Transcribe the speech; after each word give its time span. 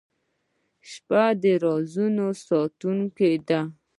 •شپه 0.89 1.23
د 1.41 1.43
رازونو 1.63 2.27
ساتونکې 2.45 3.31
ده. 3.47 3.61